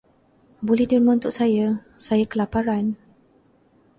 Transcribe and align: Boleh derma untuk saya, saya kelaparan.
Boleh 0.67 0.87
derma 0.91 1.11
untuk 1.17 1.29
saya, 1.39 1.67
saya 2.07 2.25
kelaparan. 2.31 2.85